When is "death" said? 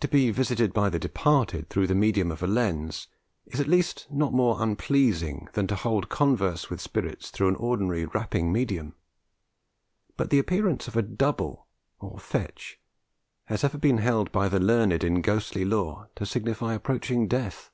17.26-17.70